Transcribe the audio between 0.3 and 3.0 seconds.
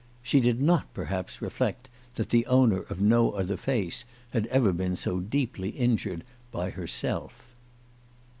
did not, perhaps, reflect that the owner of